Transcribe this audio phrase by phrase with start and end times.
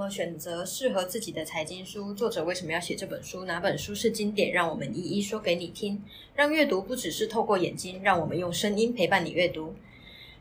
[0.00, 2.14] 么选择适合自己的财经书？
[2.14, 3.44] 作者为什么要写这本书？
[3.44, 4.50] 哪本书是经典？
[4.50, 6.02] 让我们一一说给你听。
[6.34, 9.74] 让阅读不只是透过眼睛，让我们用声音陪伴你阅读。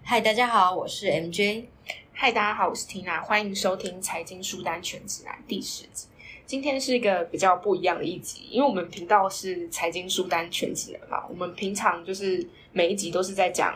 [0.01, 1.65] 嗨，大家好，我是 MJ。
[2.13, 6.07] 嗨，大家好，我是 Tina，欢迎收听《财经书单全指南》第十集。
[6.45, 13.75] 今天是一个比较不一样的一集，因为我们频道是财经书单全指南嘛，我们平常就是每一集都是在讲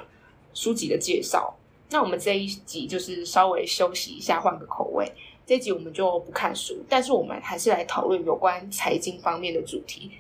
[0.54, 1.54] 书籍的介绍。
[1.90, 5.12] 那我们这一集就是稍微休息一下，换个口味。
[5.46, 10.12] 这集我们就不看书，但是我们还是来讨论有关财经方面的主题。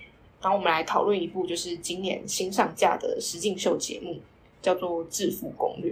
[0.41, 4.19] 然后我们来讨论一部就是今年新上架的实境秀节目，
[4.61, 5.91] 叫做《致富攻略》。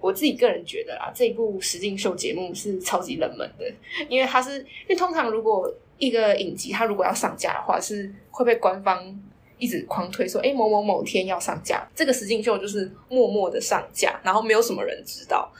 [0.00, 3.64] 我自己个人觉得啊，这一部实境秀节目是超级冷门的，
[4.08, 9.20] 因为它是因为通常如果一个影集它如果要上架的话，是会被官方。
[9.60, 15.52] 一直狂推说，哎，某某某天要上架，这个实境秀就是默默的上架，然后没有什么人知道。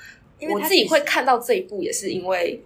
[0.49, 2.63] 我自己会看到这一部，也是因为，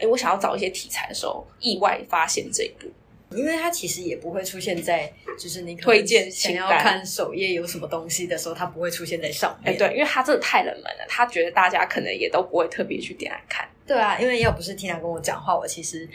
[0.00, 2.88] 哎，我想要找一些题材的时候，意外发现这一部。
[3.36, 9.72] 因为它其实也不会出现在，就是你推荐想要看首页有什么东西的时候，它不会出现在上面。
[9.72, 13.68] 哎，对，因为它真的太冷门了，他觉得大家可能也都不会特别去点来看。
[13.86, 16.08] 对啊，因为要不是 Tina 跟我讲话，我其实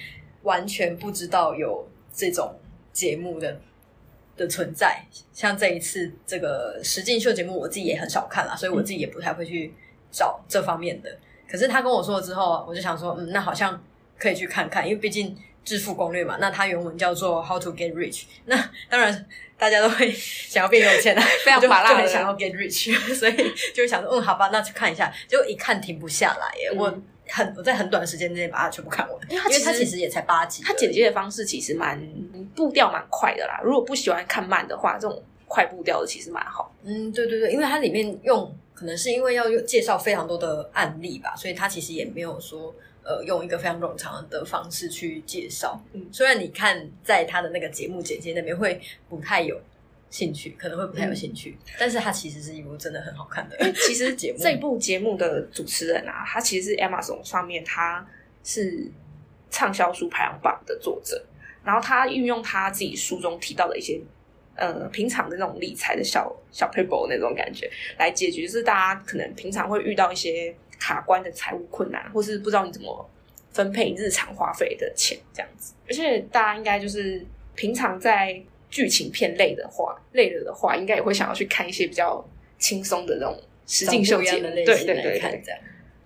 [0.43, 2.53] 完全不知道有这种
[2.91, 3.61] 节目的。
[4.37, 9.73] 的存在，像这一次这个实境秀节目，我自己也很少看啦，所以我自己也不太会去
[10.11, 11.09] 找这方面的。
[11.49, 13.81] 可是他跟我说了之后，我就想说，嗯，那好像
[14.17, 16.37] 可以去看看，因为毕竟致富攻略嘛。
[16.39, 18.55] 那它原文叫做 How to Get Rich， 那
[18.89, 19.25] 当然
[19.57, 23.35] 大家都会想要变有钱啊， 非常麻辣的想要 Get Rich，所以
[23.73, 25.13] 就会想说，嗯，好吧，那去看一下。
[25.27, 26.93] 结果一看停不下来耶，我。
[27.27, 30.61] 很我在很短的时间内把它全部看完，因为它其实也才八集。
[30.63, 31.99] 它剪辑的方式其实蛮
[32.55, 33.59] 步调蛮快的啦。
[33.63, 36.71] 如果不喜欢看慢的话，这种快步调的其实蛮好。
[36.83, 45.81] 嗯，对对对，因为它里面用可能是因为要介绍非常多的案例吧，所以他其实也没有说呃用一个非常冗长的方式去介绍。
[45.93, 49.59] 嗯，虽然你看在他的那个节目简介那边会不太有。
[50.07, 53.57] 兴趣可能会不太有兴趣，但是它其实是一部真的很好看的。
[53.73, 58.07] 其实 节目这部节目的主持人啊，他其实是 Amazon 上面他
[58.41, 58.89] 是
[59.49, 61.21] 畅销书排行榜的作者，
[61.65, 63.99] 然后他运用他自己书中提到的一些
[64.55, 73.09] 呃平常的那种理财的小小 paper 那种感觉来解决，就是大家可能平常会遇到一些卡关的财务困难，或是不知道你怎么
[73.51, 75.73] 分配日常花费的钱这样子。
[75.87, 78.41] 而且大家应该就是平常在。
[78.67, 82.21] 剧情片累的话，累了的话，应该也会想要去看一些比较
[82.59, 85.59] 轻松的那种实境秀节目，对对对，看这样。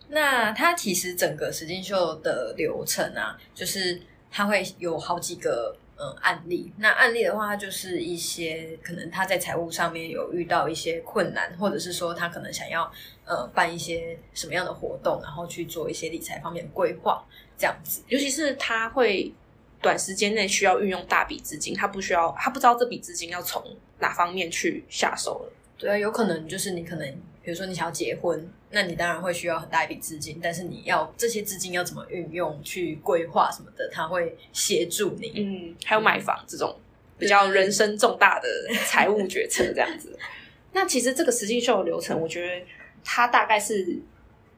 [0.10, 4.00] 那它其实整个实境秀的流程啊，就是
[4.30, 6.72] 它会有好几个嗯案例。
[6.78, 12.92] 那案例的话，就是一些可能他在财务上面有遇到一些困难，或者是说他可能想要
[13.26, 17.24] 呃办一些什么样的活动，然后去做一些理财方面的规划，
[17.58, 18.02] 这样子。
[18.08, 19.34] 尤其是他会。
[19.82, 23.64] 短时间内需要运用大笔资金，他不需要，他不知道这笔资金要从
[24.00, 25.54] 哪方面去下手了。
[25.78, 35.34] 对啊，有可能就是你可能，比如说你想要结婚，那你当然会需要很大一笔资金，但是你要这些资金要怎么运用去规划什么的，他会协助你。
[35.36, 36.80] 嗯，还有买房这种
[37.18, 38.48] 比较人生重大的
[38.86, 40.16] 财务决策这样子。
[40.74, 42.64] 那其实这个实际秀的流程，我觉得
[43.04, 44.00] 它大概是。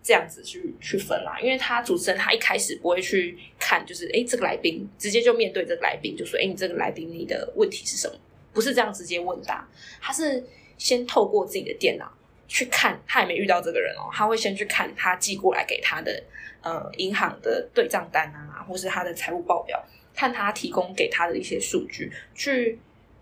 [0.04, 8.16] 这样子去去分啦，因为他主持人他一开始不会去看，就是哎这个来宾直接就面对这个来宾，就说哎你这个来宾你的问题是什么？
[8.52, 9.70] 不是这样直接问答，
[10.02, 10.44] 他是
[10.80, 12.12] 先透过自己的电脑
[12.52, 16.22] 去看，他也没遇到这个人哦，他会先去看他寄过来给他的
[16.62, 19.82] 呃银行的对账单啊，或是他的财务报表，
[20.14, 22.78] 看他提供给他的一些数据，去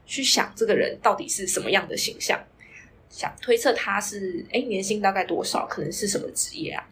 [0.08, 2.44] 去想这个人到底是什么样的形象。
[3.08, 5.68] 想推测他是哎年薪大概多少？
[5.68, 6.84] 可能是什么职业啊？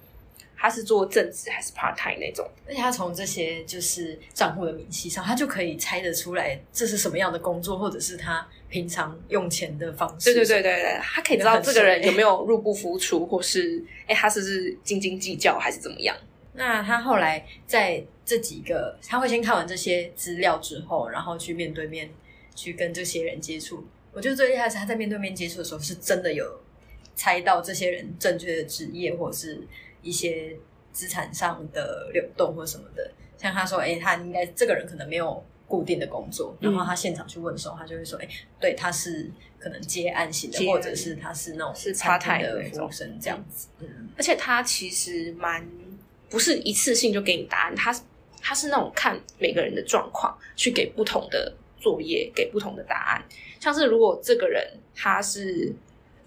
[0.56, 2.48] 他是做正职还是 part time 那种？
[2.68, 10.34] 而且他从这些就是账户的明细上，他就可以猜得出来这是什么样的工作，或者是他平常用钱的方式。
[10.34, 16.16] 对对对对对，他可以知道这个人有没有入不敷出，或是哎他是不是斤斤计较还是怎么样？
[16.54, 22.10] 那他后来在这几个，他会先看完这些资料之后，然后去面对面
[22.56, 23.86] 去跟这些人接触。
[24.12, 26.60] 我觉得最厉害是他在面对面接触的时候，是真的有
[27.14, 29.62] 猜到这些人正确的职业，或者是
[30.02, 30.56] 一些
[30.92, 33.12] 资产上的流动或什么的。
[33.38, 38.28] 像他说：“哎，他应该这个人可能没有固定的工作。”然后他现场去问的时候，他就会说：“哎，
[38.60, 39.30] 对，他是
[39.60, 45.68] 可能接案型的，或者是他是那种是插台的服务生这样子。”嗯，而且他其实蛮
[46.30, 47.94] 不是一次性就给你答案，他
[48.42, 53.24] 他是那种看每个人的状况去给不同的作业，给不同的答案。
[53.60, 54.66] 像是如果这个人
[54.96, 55.74] 他是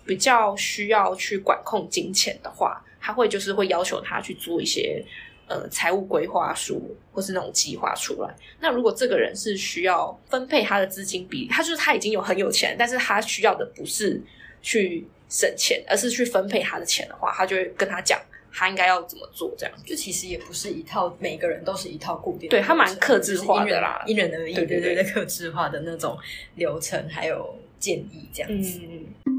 [0.05, 5.05] 比较需要去管控金钱的话，他会就是会要求他去做一些
[5.51, 8.33] 呃财务规划书或是那种计划出来。
[8.61, 14.23] 那如果这个人是需要分配他的资金比例，他就是他已经有很有钱，但是他需要的不是
[14.63, 18.21] 去省钱，而是去分配他的钱的话，他就会跟他讲
[18.53, 26.17] 他应该要怎么做，这样就其实也不是一套，每个人都是一套固定的，对他蛮克制化的啦就是因人而异，对对对对对，克制化的那种
[26.55, 28.81] 流程还有建议这样子。
[28.83, 29.30] 嗯。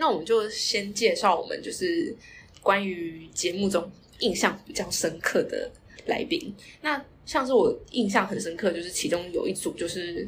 [0.00, 2.12] 那我们就先介绍我们就是
[2.60, 3.88] 关于节目中
[4.18, 5.70] 印象比较深刻的
[6.06, 6.52] 来宾。
[6.80, 10.26] 那像是我印象很深刻，就是其中有一组就是。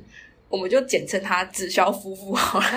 [0.52, 2.66] 我们就简称他直销夫妇好了，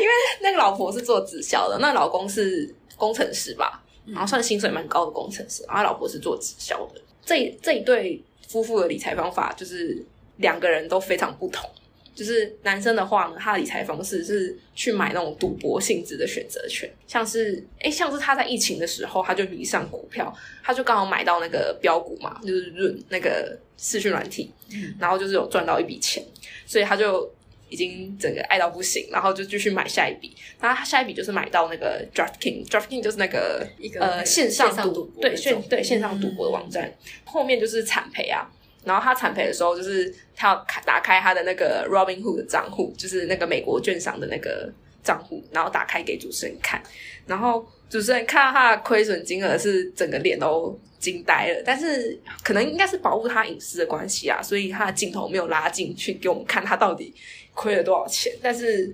[0.00, 7.00] 因为那个老婆是做直销的，那老公是工程师吧，然后算薪水蛮高的工程师，然后老婆是做直销的。
[7.24, 10.04] 这这一对夫妇的理财方法就是
[10.38, 11.70] 两个人都非常不同。
[12.20, 20.30] 就是男生的话呢，他的理财方式是去买那种赌博性质的选择权，像是诶像是他在疫情的时候，他就迷上股票，
[20.62, 24.52] 他就刚好买到那个标股嘛，就是润那个视讯软体，
[24.98, 26.22] 然后就是有赚到一笔钱，
[26.66, 27.32] 所以他就
[27.70, 36.92] 已经整个爱到不行，然后就继续买下一笔，然后他下一笔就是买到那个 DraftKings，DraftKings 就是那个一个呃线上赌对线对线上赌博的网站，
[37.24, 38.46] 后面就是惨赔啊。
[38.84, 44.72] 然后他惨赔的时候，就是他要开打开他的那个 Robinhood 的账户，就是那个美国券商的那个
[45.02, 46.82] 账户，然后打开给主持人看。
[47.26, 57.14] 然后主持人看到他的亏损金额是整个脸都惊呆了，但是可能应该是保护他隐私的关系啊，所以他的镜头没有拉进去给我们看他到底
[57.54, 58.32] 亏了多少钱。
[58.42, 58.92] 但是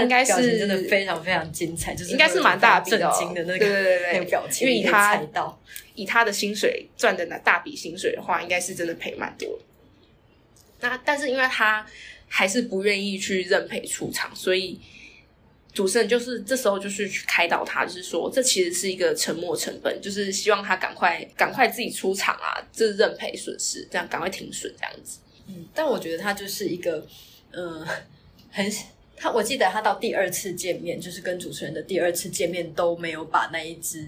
[0.00, 5.20] 应该是真的非常非常精彩，就是应该是蛮大笔震惊的那个对对对对那个表情，因为他
[5.94, 9.58] 以他的薪水赚的那大笔薪水的话，应该是真的赔蛮多。
[10.80, 11.86] 那但是因为他
[12.28, 14.80] 还是不愿意去认赔出场，所以
[15.72, 25.20] 主持人就是这时候就是去开导他，就是说这其实是一个沉没成本，就是希望他赶快赶快自己出场啊，这是认赔损失，这样赶快停损这样子。
[25.46, 27.06] 嗯，但我觉得他就是一个，
[27.52, 27.86] 嗯、
[28.50, 28.70] 很
[29.16, 34.06] 他，我记得他到第二次见面，就是跟主持人的第二次见面都没有把那一只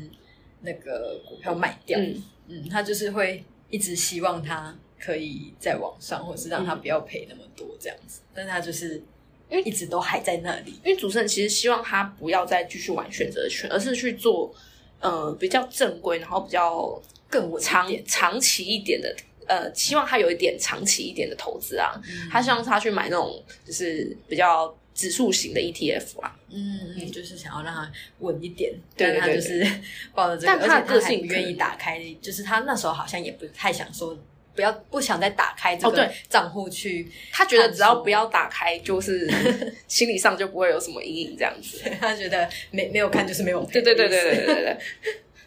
[0.64, 8.94] 那个股票卖掉，嗯，嗯，他就是会一直希望他可以在网上，或是让他不要赔那么多这样子，但是他就是
[9.50, 14.52] 因为一直都还在那里，因为主持人其实希望他不要再继续玩选择权，而是去做
[15.00, 19.14] 呃比较正规，然后比较更稳长，长期一点的，
[19.46, 21.93] 呃，希望他有一点长期一点的投资啊。
[21.96, 22.28] 嗯。
[22.31, 26.35] 他希望他去买那种就是比较指数型的 ETF 啊。
[26.49, 29.81] 嗯嗯，就是想要让他稳一点，对对对但他就是
[30.14, 34.17] 抱着这个，但他个性不愿意打开，就是他那时候好像也不太想说。
[34.56, 39.29] 不要不想再打开这个账户去，他觉得只要不要打开， 就是
[39.88, 41.81] 心理上就不会有什么阴影这样子。
[42.00, 43.82] 他觉得没没有看就是没有对。
[43.82, 44.79] 对对对对对对对。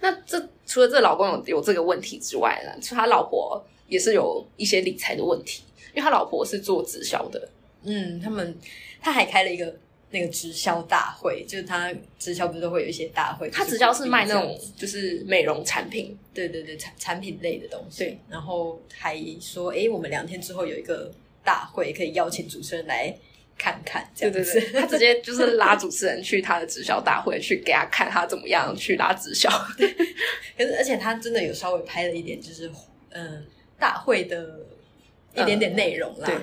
[0.01, 7.47] 那这除了这老公有有这个问题之外呢，他老婆也是有一些理财的问题，因为他老婆是做直销的，
[7.83, 8.57] 嗯，他们
[9.01, 9.75] 他还开了一个
[10.09, 21.11] 那个直销大会，就是他直销不是都会有一些大会，他直销是卖那种就是美容产品，对对对产产品类的东西，对，然后还说，哎，我们两天之后有一个
[21.43, 23.13] 大会，可以邀请主持人来
[23.57, 24.53] 看看，这样子。
[24.53, 29.49] 对对对，他直接就是 拉主持人去他的直销大会，去给他看他怎么样去拉直销。
[30.57, 32.71] 可是而且他真的有稍微拍了一点，就是
[33.09, 33.45] 嗯
[33.77, 34.65] 大会的
[35.37, 36.35] 一点点内容啦，对，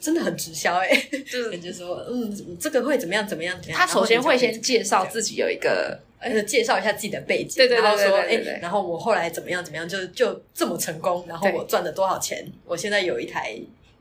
[0.00, 0.88] 真的很直销哎、
[1.26, 13.54] 就是 就说嗯这个会怎么样怎么样怎么样，他首先会先介绍自己有一个呃，介绍一下自己的背景，对对对然后说，哎，然后我后来怎么样怎么样，就就这么成功，然后我赚了多少钱，我现在有一台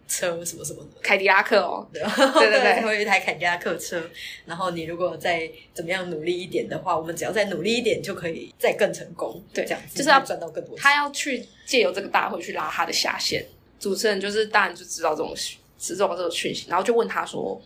[0.08, 2.02] 车什么什么的，凯迪拉克哦，对
[2.50, 2.82] 对对。
[2.82, 4.02] 对我有一台凯迪拉克车，
[4.46, 10.82] 然后你如果再怎么样努力一点的话，我们只要再努力一点就可以再更成功，对这样子就是要赚到更多钱。
[10.82, 13.46] 他要去借由这个大会去拉他的下线。
[13.80, 15.34] 主持人就是当然就知道这种
[15.78, 17.62] 知道这个讯息，然后就问他说：“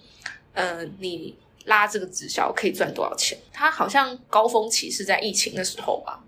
[0.54, 1.36] 呃，你
[1.66, 6.24] 拉这个直销可以赚多少钱？”他好像高峰期是在疫情的时候吧？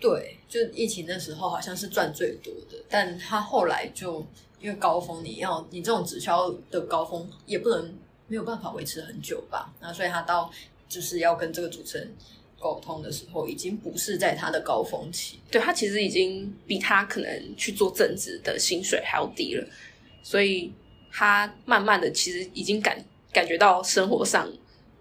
[0.00, 4.26] 对，就疫情的时候好像是赚最多的，但他后来就
[4.60, 10.50] 因为高峰，你要你这种直销的高峰也不能没有办法维持很久吧，那所以他到
[10.88, 12.14] 就是要跟这个主持人
[12.64, 15.38] 沟通的时候，已经不是在他的高峰期。
[15.50, 19.66] 对他其实已经比他可能去做正职的薪水还要低了，
[20.22, 20.72] 所以
[21.12, 24.50] 他慢慢的其实已经感感觉到生活上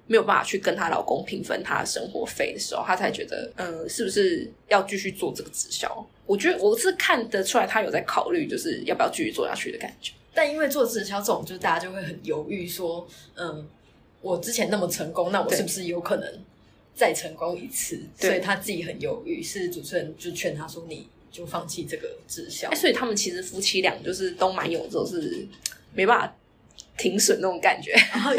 [0.08, 6.06] 没有办法去跟她老公平分她的生活费的时候，她才觉得，嗯，是不是要继续做这个直销？
[6.26, 10.12] 我觉得我是看得出来，她有在考虑，就是要不要继续做下去的感觉。
[10.34, 13.66] 但因为做直销这种，就大家就会很犹豫，说，嗯，
[14.20, 16.28] 我之前那么成功，那我是不是有可能
[16.96, 19.42] 再成功一次，所以他自己很犹豫。
[19.42, 22.72] 是主持人就劝他说：“你就放弃这个志向。
[22.72, 25.48] 哎，所以他们其实夫妻俩就是都蛮有这种是
[25.94, 26.36] 没办法
[26.98, 27.92] 停损那种感觉。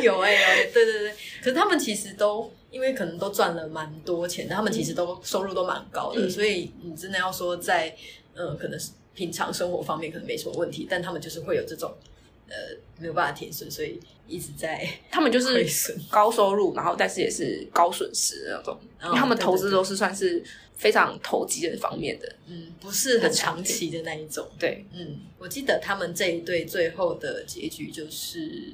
[0.03, 1.13] 有哎、有哎、对对对。
[1.43, 7.95] 可是他们其实都因为可能都赚了蛮多钱，他们其实都收入都蛮高的，嗯所以你真的要说在
[8.35, 11.93] 呃可能是平常生活方面可能没什么问题，但他们就是会有这种
[12.49, 12.55] 呃
[12.99, 15.67] 没有办法填损，所以一直在 他们就是。
[16.11, 20.43] 高收入，然后但是也是高损失的那种，因为他们投资都是算是
[20.77, 22.37] 非常投机的方面的。
[22.47, 24.47] 嗯，不是很长期的那一种。
[24.59, 28.73] 对，嗯，我记得他们这一对最后的结局就是，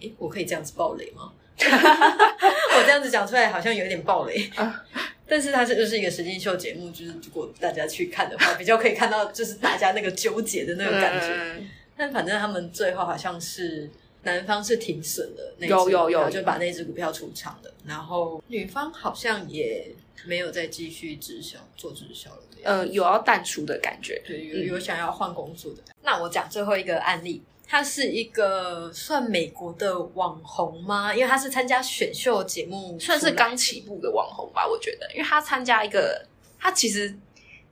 [0.00, 1.32] 诶，我可以这样子暴雷吗？
[1.58, 4.84] 我这样子讲出来好像有点暴雷，啊
[5.28, 11.26] 但是它这就是一个实境秀节目，就是如果大家去看的话，比较可以看到就是大家那个纠结的那个感觉。
[11.28, 13.90] 嗯但反正他们最后好像是
[14.22, 22.42] 男方是停损了那只有有有就把那只股票出场了，然后女方好像也没有再继续直销做直销了。
[22.64, 24.20] 呃，有要淡出的感觉。
[24.26, 25.82] 对，有嗯有想要换工作的。
[26.02, 31.14] 那我讲最后一个案例，他是一个算美国的网红吗？
[31.14, 36.26] 因为他是参加选秀节目，算是刚起步的网红吧，我觉得，因为他参加一个，
[36.58, 37.16] 他其实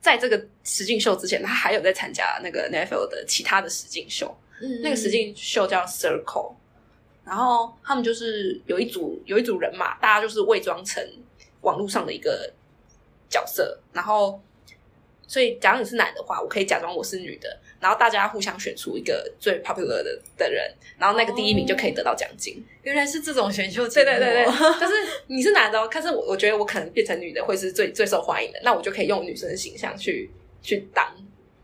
[0.05, 6.53] 在这个实境秀之前，他还有在参加那个 Netflix 的其他的实境秀，嗯那个实境秀叫 Circle，
[7.25, 11.03] 然后他们就是有一组有一组人嘛，大家就是伪装成
[11.61, 12.53] 网络上的一个
[13.27, 14.39] 角色，然后
[15.27, 22.63] 所以假如你是男的话，我可以假装我是女的，然后大家互相选出一个最 popular 的的人，然后那个第一名就可以得到奖金。
[22.83, 24.95] 原来是这种选秀节目哦，对对对对，但是
[25.27, 30.29] 你是男的哦，但是我我觉得我可能变成女的会是最最受欢迎的，那我就可以用女生的形象去
[30.61, 31.11] 去当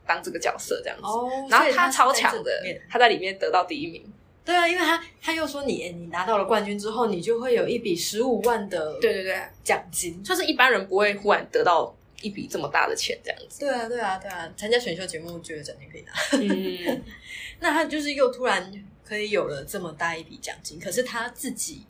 [0.07, 1.03] 当这个角色这样子。
[1.03, 2.51] 哦，然后他超强的
[2.89, 4.03] 他在里面得到第一名。
[4.43, 10.21] 对啊，因为他他又说你你拿到了冠军之后，你就会有一笔十五万的对对对，奖金。
[10.23, 13.59] 就是一般人不会忽然得到一笔这么大的钱这样子。
[13.59, 14.51] 对啊，对啊，对啊！
[14.55, 16.13] 参加选秀节目就有奖金可以拿。
[16.37, 17.03] 嗯，
[17.59, 18.71] 那他就是又突然
[19.03, 21.83] 可以有了这么大一笔奖金，可是他自己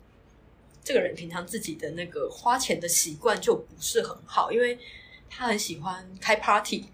[0.82, 4.78] 这个人平常自己的那个花钱的习惯就不是很好，因为
[5.30, 6.84] 他很喜欢开 party、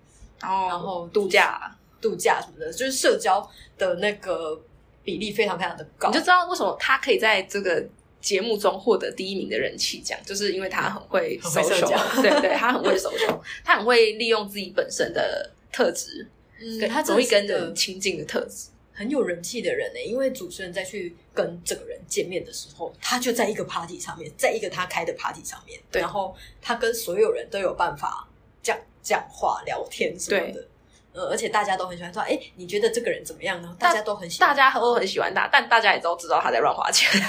[0.41, 4.61] 然后然后度假，度假什么的，就是社交的那个
[5.03, 6.09] 比例非常非常的高。
[6.09, 7.85] 你就知道为什么他可以在这个
[8.21, 16.27] 节目中获得第一名的人气奖，就是因为他很会很会社 social 交对对，他很会 social， 他很会利用自己本身的特质，
[16.61, 18.69] 嗯，跟他真容易跟人亲近的特质。
[18.93, 28.29] 很有人气的人呢、因为主持人再去跟这个人见面的时候，他就在一个 party 上面，在一个他开的 party 上面，然后他跟所有人都有办法
[28.61, 30.67] 讲讲话、聊天什么的。
[31.19, 33.77] 呃，而且大家都很喜欢说，哎，你觉得这个人怎么样呢？
[33.79, 37.09] 大家都很喜欢，大家都很喜欢他，但大家也都知道他在乱花钱，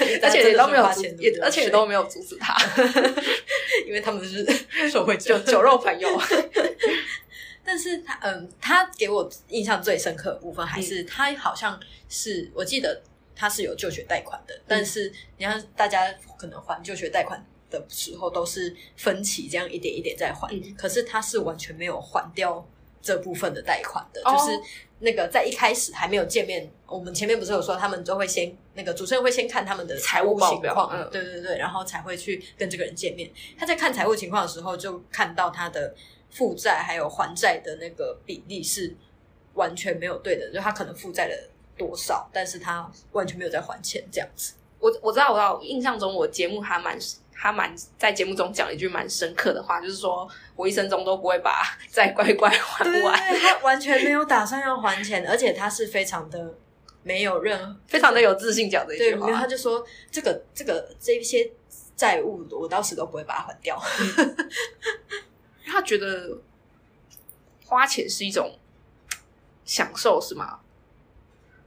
[0.00, 2.56] 而而且也都没有阻，钱，也而且也都没有阻止他，
[3.86, 4.44] 因为他们是
[4.90, 6.08] 社会酒酒肉朋友。
[7.62, 10.82] 但是他嗯，他给我印象最深刻的部分还嗯。
[10.82, 11.78] 是他好像
[12.08, 13.00] 是我记得
[13.36, 14.48] 他是有就学贷款嗯。
[14.48, 20.74] 的，但是你看大家可能还就学贷款的时候都是分期这样一点一点在还，嗯。
[20.76, 22.66] 可是他是完全没有还掉
[23.02, 24.60] 这部分的贷款的，哦就是
[24.98, 33.30] 那个在一开始还没有见面，我们前面不是有说他们都会先那个主持人会先看他们的财务情况，嗯对对对，然后才会去跟这个人见面。
[33.58, 35.94] 他在看财务情况的时候，就看到他的
[36.30, 38.94] 负债还有还债的那个比例是
[39.54, 44.52] 完全没有对的，就他可能负债了多少，但是他完全没有在还钱这样子。
[44.78, 46.98] 我我知道，我知道，印象中我节目还蛮
[47.42, 56.54] 他蛮在节目中讲了一句蛮深刻的话，就是说我一生中都不会把债乖乖还完，对，他完全没有打算要还钱，而且他是非常的
[57.02, 59.46] 没有任何非常的有自信讲的一，句话然后他。
[59.46, 61.50] 就说这个这个这一些
[61.96, 63.82] 债务，我到时都不会把它还掉。
[65.64, 66.36] 他觉得
[67.64, 68.58] 花钱是一种
[69.64, 70.60] 享受，是吗？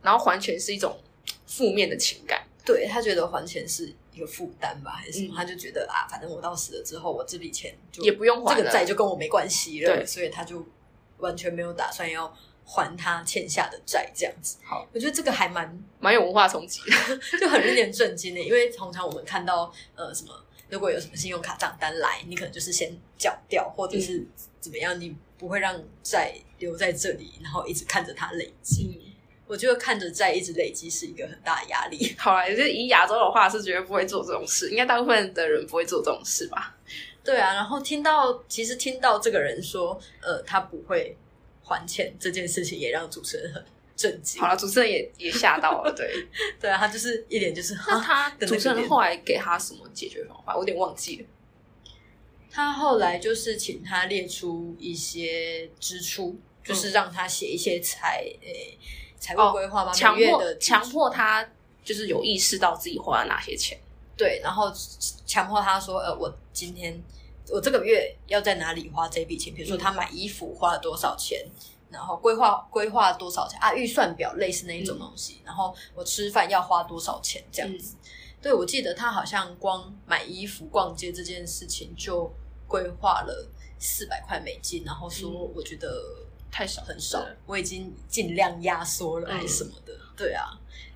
[0.03, 1.01] 然后还钱是一种
[1.47, 2.43] 负面的情感。
[2.63, 5.33] 对他觉得还钱是一个负担吧，还是什么？
[5.33, 10.65] 嗯他就觉得啊，反正我到死了之后，我这笔钱就也不用还了这个债就跟我没关系了，对所以他就
[11.17, 12.33] 完全没有打算要
[12.65, 14.57] 还他欠下的债，这样子。
[14.63, 17.17] 好，我觉得这个还蛮蛮有文化冲击的。
[17.39, 20.33] 就很令人震惊的，因为通常我们看到呃什么，
[20.69, 24.25] 如果有什么信用卡账单来，你可能就是先缴掉，或者是
[24.59, 29.01] 怎么样，你不会让债留在这里，然后一直看着它累积。
[29.03, 29.12] 嗯，
[29.45, 32.13] 我觉得看着债一直累积是一个很大的压力。
[32.17, 36.75] 好啦，就是以亚洲的话是绝对不会做这种事，应该大部分的人不会做这种事吧？
[37.23, 41.15] 对啊，然后听到其实听到这个人说，呃，他不会
[41.61, 43.63] 还钱这件事情，也让主持人很
[43.95, 44.47] 震惊好。
[44.49, 46.11] 了，主持人也也吓到了，对。
[46.59, 50.53] 对啊，他就是一脸就是那他的主持人脸后来给他什么解决方法？
[50.53, 51.25] 我有点忘记了。
[52.51, 58.77] 他后来就是请他列出一些支出，就是让他写一些财诶
[59.23, 61.47] 财务规划嘛，强月的强迫他
[61.81, 63.79] 就是有意识到自己花了哪些钱。
[64.17, 64.69] 对，然后
[65.25, 67.01] 强迫他说，呃，我今天
[67.49, 69.53] 我这个月要在哪里花这笔钱？
[69.53, 71.45] 比如说他买衣服花了多少钱，
[71.89, 73.57] 然后规划规划多少钱？
[73.61, 77.95] 啊，预算表类似那一种东西，然后我吃饭要花多少钱这样子。
[78.41, 82.29] 对，我记得他好像光买衣服、逛街这件事情就
[82.67, 83.49] 规划了
[83.79, 85.51] 四百块美金，然后说嗯。
[85.55, 85.87] 我觉得
[86.53, 90.45] 太少很少，我已经尽量压缩了嗯还是什么的，对啊，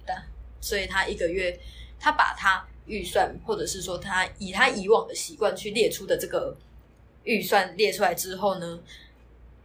[0.06, 0.24] 但
[0.62, 1.60] 所以他一个月，
[2.00, 6.56] 他把他预算或者是说他以他以往的习惯去列出的这个
[7.24, 8.80] 预算列出来之后呢，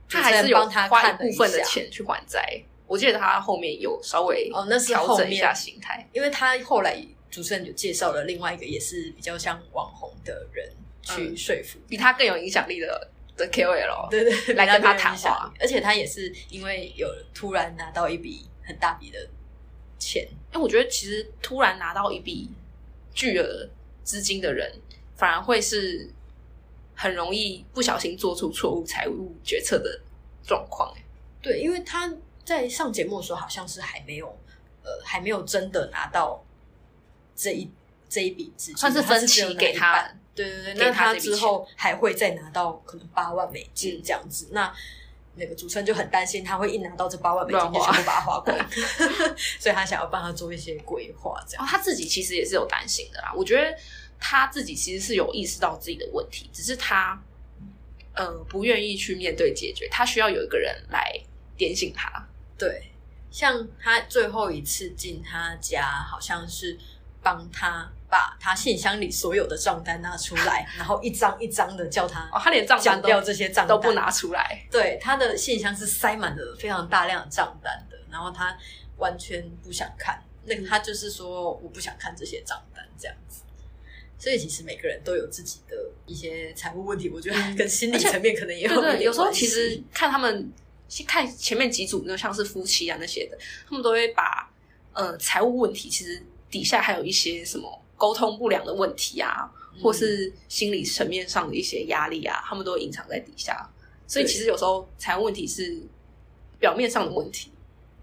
[0.09, 2.63] 他还是帮他花一部分的钱去还债。
[2.87, 6.09] 我记得他后面有稍微哦那是调整一下心态。
[6.15, 6.97] 因为他后来
[7.31, 10.71] 主持人就介绍了另外一个也是比较像网红的人
[11.03, 13.11] 去嗯说服比他更有影响力的
[13.43, 15.53] 的 KOL，对对对，来跟他谈话。
[15.59, 19.19] 而且他也是因为有突然拿到一笔很大笔的
[19.99, 22.49] 钱，因为我觉得其实突然拿到一笔
[23.13, 23.69] 巨额
[24.05, 24.73] 资金的人，
[25.17, 26.09] 反而会是
[26.95, 30.01] 很容易不小心做出错误财务决策的
[30.47, 30.95] 状况。
[31.41, 32.13] 对，因为他
[32.45, 34.27] 在上节目的时候好像是还没有
[34.83, 36.45] 呃还没有真的拿到
[37.35, 37.69] 这一
[38.09, 40.15] 这一笔资金，算是分期给他。
[40.35, 44.73] 对对对，给那他之后还会再拿到可能八万美金嗯这样子，那。
[45.35, 48.55] 那个主持人就很担心，他会一拿到这八万美金全部把它花光，
[49.59, 51.67] 所以他想要帮他做一些规划，这样。
[51.67, 53.33] 他自己其实也是有担心的啦。
[53.35, 53.75] 我觉得
[54.21, 57.19] 他自己其实是有意识到自己的问题，只是他
[58.13, 61.19] 呃不愿意去面对解决，他需要有一个人来
[61.57, 62.29] 点醒他。
[62.59, 62.93] 对，
[63.31, 66.79] 像他最后一次进他家，好像是
[67.23, 74.67] 帮他把他信箱里所有的账单拿出来，然后一张一张的叫他哦，他连账单都这些账单都不拿出来。
[74.71, 78.55] 对，他的信箱是塞满了非常大量的账单的，然后他
[78.99, 83.41] 完全不想看，那嗯个他就是说我不想看这些账单这样子。
[84.19, 90.53] 所以其实每个人都有自己的一些财务问题，我觉得跟心理层面可能也有对对，有时候其实看他们
[91.07, 94.53] 看前面几组，那像是夫妻啊那些的，他们都会把
[94.93, 103.71] 呃财务问题，其实底下还有一些什么沟通不良的问题啊，嗯或是心理层面上的一些压力啊，他们都隐藏在底下。
[104.09, 105.81] 所以其实有时候财务问题是
[106.59, 107.53] 表面上的问题，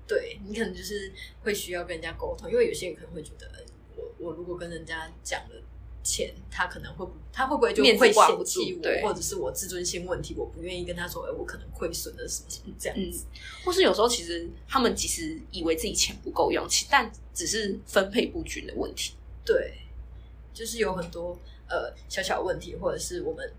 [0.07, 1.11] 对你可能就是
[1.43, 3.59] 会需要跟人家沟通，因为有些人可能会觉得，呃
[3.97, 5.61] 我我如果跟人家讲了
[6.01, 13.25] 钱，他可能会不，他会不会就会嫌弃我，或者是我自尊心问题，我不愿意跟他说，哎，我可能亏损了什么什么这样子。
[13.65, 19.13] 或是有时候其实他们其实以为自己钱不够用，其但只是分配不均的问题。
[19.45, 19.73] 对，
[20.59, 23.49] 就是有很多呃小小问题，或者是我们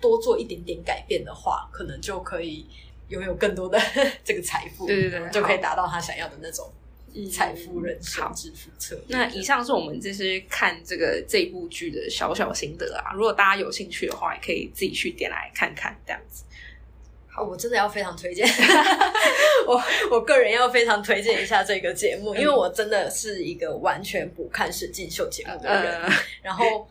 [0.00, 2.66] 多做一点点改变的话，可能就可以
[3.08, 3.78] 拥有更多的
[4.24, 6.72] 这个财富，对对对就可以达到他想要的那种
[7.30, 9.18] 财富人生好致富策略。
[9.18, 16.44] 那以上是我们这些看这个这部剧的小小心得啊，如果大家有兴趣的话，也可以自己去点来看看，这样子。
[17.32, 18.46] 好，我真的要非常推荐，
[19.66, 26.10] 我我个人要非常推荐一下这个节目，因为我真的是一个完全不看实境秀节目的人，呃，
[26.42, 26.88] 然后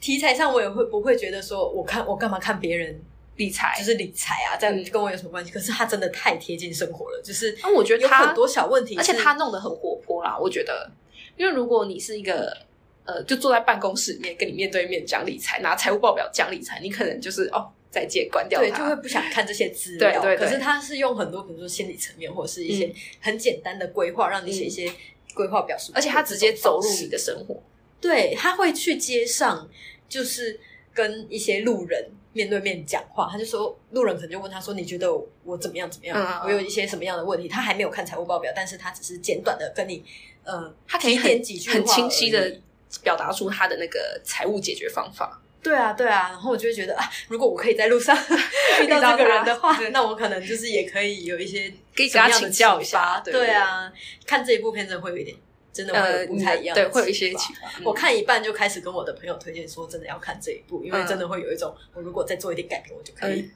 [0.00, 2.98] 题材上我也会不会觉得说，我看我干嘛看别人
[3.36, 4.82] 理财就是理财啊，这样嗯。
[4.90, 5.50] 跟我有什么关系？
[5.50, 10.90] 可是他真的太贴近生活了，就是那我觉得他有很多小问题，而且他弄得很活泼啦，我觉得，
[11.36, 12.56] 因为如果你是一个
[13.04, 18.96] 呃，就坐在办公室里面跟你面对面讲理财，拿财务报表讲理财，你可能就是哦，再见，关掉对，就会。
[18.96, 20.10] 不想看这些资料。
[20.10, 24.90] 对对对可是他是用很多，比如说心理层面，或者是一些很简单的规划，让你写一些
[25.34, 27.62] 规划表述，而且他直接走入你的生活，
[28.00, 29.68] 对，他会去街上，
[30.08, 30.58] 就是
[30.94, 33.28] 跟一些路人面对面讲话。
[33.30, 35.08] 他就说，路人可能就问他说：“你觉得
[35.44, 35.90] 我怎么样？
[35.90, 36.42] 怎么样？
[36.46, 40.02] 我有一些什么样的问题？”他还没有看财务报表，但是他只是简短的跟你，
[40.44, 42.60] 呃，他可以提点很很几句话而清晰的
[43.02, 45.42] 表达出他的那个财务解决方法。
[45.62, 48.16] 对啊，对啊，然后我就会觉得啊，如果我可以在路上
[48.82, 53.32] 遇到这个人的话，那我可能就是也可以有一些可以跟他请教一下发对。
[53.32, 53.92] 对啊，
[54.26, 55.36] 看这一部片真的会有一点，
[55.72, 57.68] 真的会不太一样的对，会有一些启发。
[57.78, 57.84] 嗯。
[57.84, 61.06] 我看一半就开始跟我的朋友推荐说，真的要看这一部，因为嗯。
[61.06, 63.48] 真的会有一种，我如果再做一点改变，我就可以。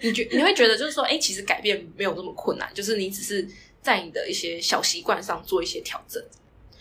[0.00, 3.46] 你觉你会觉得就是说，哎、其实改变没有那么困难，就是你只是
[3.80, 6.22] 在你的一些小习惯上做一些调整，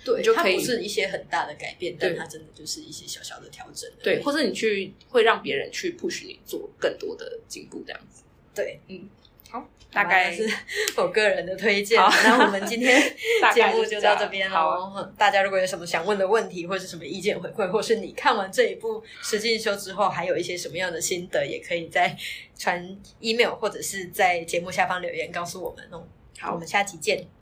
[0.06, 3.90] 对，你就可以它不是一些很大的改变，但对它真的就是一些小小的调整。
[4.02, 8.24] 对，或者你去会让别人去 push 你做更多的进步，这样子。
[8.54, 9.10] 对，嗯，
[9.50, 10.48] 好，大概是
[10.98, 12.00] 我个人的推荐。
[12.00, 13.02] 好那我们今天
[13.42, 15.14] 大节目就到这边好喽。
[15.18, 22.16] 大家如果有什么想问的问题，或是什么意见回馈，或是你看完这一部《实境秀》之后，还有一些什么样的心得，也可以在
[22.58, 26.06] 传 email 或者是在节目下方留言告诉我们哦。
[26.40, 27.26] 好我们下期见。